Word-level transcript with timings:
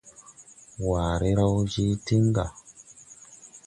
Waare 0.87 1.29
raw 1.37 1.55
je 1.71 1.85
tiŋ 2.05 2.23
ga. 2.35 2.45